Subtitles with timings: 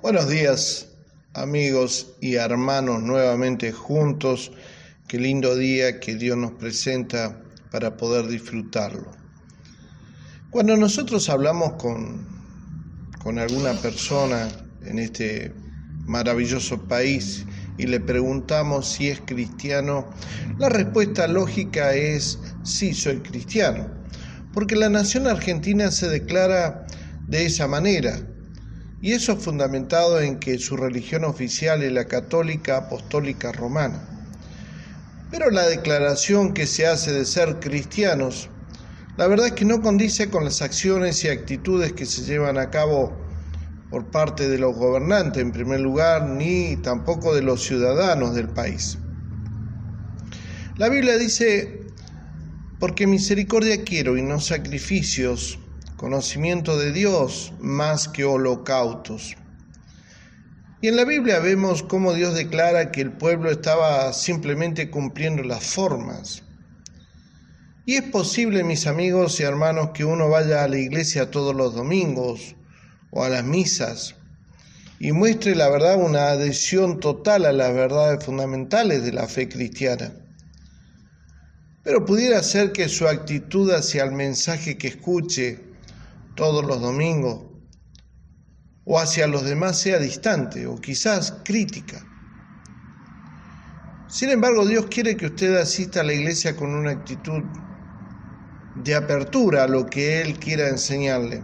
[0.00, 0.90] Buenos días,
[1.34, 4.52] amigos y hermanos, nuevamente juntos.
[5.08, 9.10] Qué lindo día que Dios nos presenta para poder disfrutarlo.
[10.50, 12.28] Cuando nosotros hablamos con,
[13.24, 14.46] con alguna persona
[14.84, 15.52] en este
[16.06, 17.44] maravilloso país
[17.76, 20.08] y le preguntamos si es cristiano,
[20.58, 23.90] la respuesta lógica es sí, soy cristiano,
[24.54, 26.86] porque la nación argentina se declara
[27.26, 28.24] de esa manera
[29.00, 34.02] y eso fundamentado en que su religión oficial es la católica apostólica romana.
[35.30, 38.50] Pero la declaración que se hace de ser cristianos,
[39.16, 42.70] la verdad es que no condice con las acciones y actitudes que se llevan a
[42.70, 43.28] cabo
[43.90, 48.98] por parte de los gobernantes en primer lugar, ni tampoco de los ciudadanos del país.
[50.76, 51.86] La Biblia dice,
[52.78, 55.58] porque misericordia quiero y no sacrificios,
[55.98, 59.36] conocimiento de Dios más que holocaustos.
[60.80, 65.64] Y en la Biblia vemos cómo Dios declara que el pueblo estaba simplemente cumpliendo las
[65.64, 66.44] formas.
[67.84, 71.74] Y es posible, mis amigos y hermanos, que uno vaya a la iglesia todos los
[71.74, 72.54] domingos
[73.10, 74.14] o a las misas
[75.00, 80.12] y muestre la verdad una adhesión total a las verdades fundamentales de la fe cristiana.
[81.82, 85.67] Pero pudiera ser que su actitud hacia el mensaje que escuche
[86.38, 87.46] todos los domingos,
[88.84, 92.00] o hacia los demás sea distante o quizás crítica.
[94.08, 97.42] Sin embargo, Dios quiere que usted asista a la iglesia con una actitud
[98.76, 101.42] de apertura a lo que Él quiera enseñarle,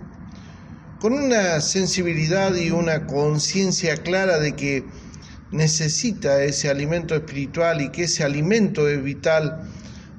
[1.00, 4.84] con una sensibilidad y una conciencia clara de que
[5.50, 9.68] necesita ese alimento espiritual y que ese alimento es vital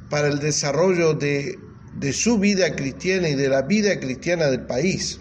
[0.10, 1.65] para el desarrollo de
[1.96, 5.20] de su vida cristiana y de la vida cristiana del país.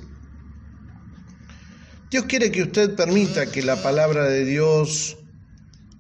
[2.11, 5.17] Dios quiere que usted permita que la palabra de Dios,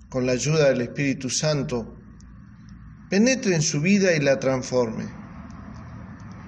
[0.08, 1.96] con la ayuda del Espíritu Santo,
[3.08, 5.06] penetre en su vida y la transforme.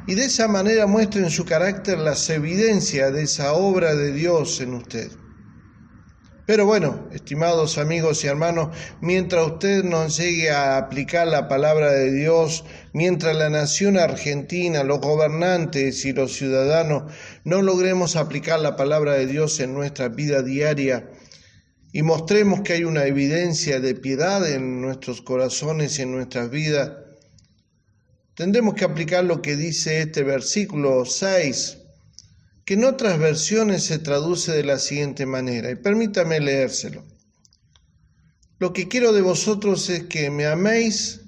[0.07, 4.61] Y de esa manera muestre en su carácter las evidencias de esa obra de Dios
[4.61, 5.11] en usted.
[6.47, 8.69] Pero bueno, estimados amigos y hermanos,
[9.01, 15.01] mientras usted no llegue a aplicar la palabra de Dios, mientras la nación argentina, los
[15.01, 17.13] gobernantes y los ciudadanos
[17.43, 21.11] no logremos aplicar la palabra de Dios en nuestra vida diaria
[21.93, 26.93] y mostremos que hay una evidencia de piedad en nuestros corazones y en nuestras vidas,
[28.35, 31.79] tendremos que aplicar lo que dice este versículo 6
[32.67, 37.05] que en otras versiones se traduce de la siguiente manera, y permítame leérselo.
[38.59, 41.21] Lo que quiero de vosotros es que me améis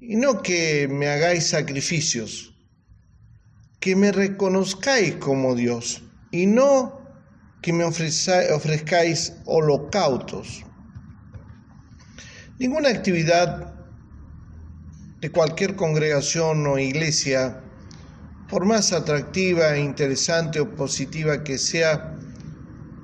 [0.00, 2.54] y no que me hagáis sacrificios,
[3.80, 7.00] que me reconozcáis como Dios y no
[7.62, 10.62] que me ofrezcáis holocaustos.
[12.58, 13.74] Ninguna actividad
[15.20, 17.64] de cualquier congregación o iglesia
[18.48, 22.16] por más atractiva, interesante o positiva que sea,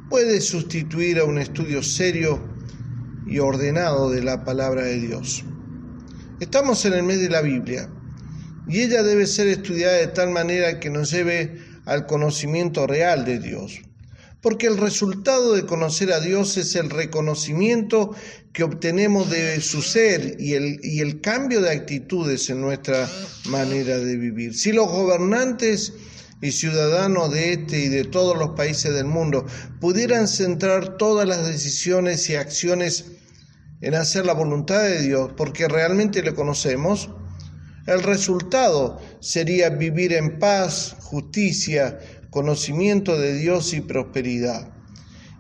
[0.09, 2.41] puede sustituir a un estudio serio
[3.27, 5.45] y ordenado de la palabra de Dios.
[6.41, 7.91] Estamos en el mes de la Biblia
[8.67, 13.39] y ella debe ser estudiada de tal manera que nos lleve al conocimiento real de
[13.39, 13.84] Dios
[14.45, 18.15] porque el resultado de conocer a Dios es el reconocimiento
[18.53, 23.09] que obtenemos de su ser y el, y el cambio de actitudes en nuestra
[23.47, 24.55] manera de vivir.
[24.55, 25.95] Si los gobernantes
[26.43, 29.47] y ciudadanos de este y de todos los países del mundo
[29.81, 33.07] pudieran centrar todas las decisiones y acciones
[33.81, 37.09] en hacer la voluntad de Dios, porque realmente le conocemos,
[37.87, 41.99] el resultado sería vivir en paz, justicia,
[42.35, 44.69] conocimiento de Dios y prosperidad.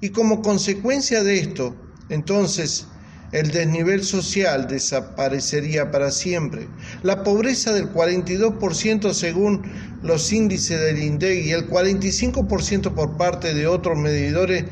[0.00, 1.74] Y como consecuencia de esto,
[2.08, 2.86] entonces,
[3.32, 6.68] el desnivel social desaparecería para siempre.
[7.02, 9.62] La pobreza del 42% según
[10.04, 14.64] los índices del INDEC y el 45% por parte de otros medidores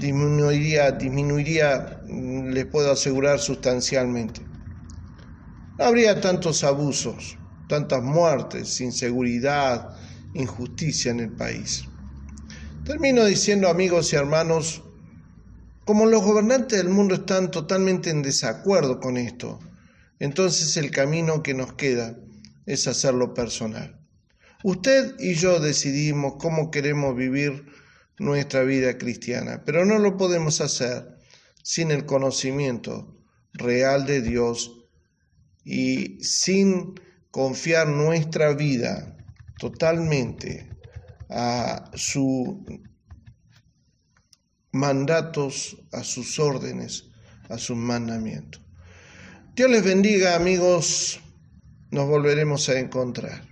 [0.00, 4.40] disminuiría, disminuiría, mm, les puedo asegurar, sustancialmente.
[5.78, 7.36] No habría tantos abusos,
[7.68, 9.90] tantas muertes, inseguridad,
[10.34, 11.84] injusticia en el país.
[12.84, 14.82] Termino diciendo, amigos y hermanos,
[15.84, 19.58] como los gobernantes del mundo están totalmente en desacuerdo con esto,
[20.18, 22.16] entonces el camino que nos queda
[22.66, 24.00] es hacerlo personal.
[24.64, 27.66] Usted y yo decidimos cómo queremos vivir
[28.18, 31.16] nuestra vida cristiana, pero no lo podemos hacer
[31.62, 33.16] sin el conocimiento
[33.52, 34.86] real de Dios
[35.64, 36.94] y sin
[37.30, 39.16] confiar nuestra vida
[39.58, 40.68] totalmente
[41.28, 42.64] a su
[44.72, 47.06] mandatos, a sus órdenes,
[47.48, 48.62] a sus mandamientos.
[49.54, 51.20] Dios les bendiga amigos,
[51.90, 53.51] nos volveremos a encontrar.